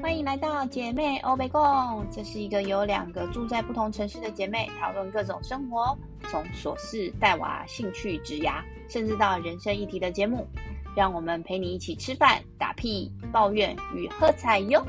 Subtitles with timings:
[0.00, 5.98] 欢迎来到姐妹欧贝共，这是一个由两个住在不同城市的姐妹讨论各种生活，
[6.30, 10.46] 从琐事、带娃、兴趣、职牙，甚至到人生议题的节目，
[10.94, 14.86] 让我们陪你一起吃饭、打屁、抱怨与喝彩哟。